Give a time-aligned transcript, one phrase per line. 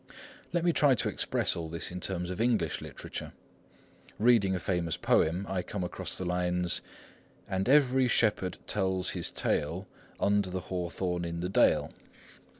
[0.51, 3.33] Let me try to express all this in terms of English literature.
[4.17, 6.81] Reading a famous poem, I come across the lines
[7.47, 9.87] "And every shepherd tells his tale
[10.19, 11.91] Under the hawthorn in the dale."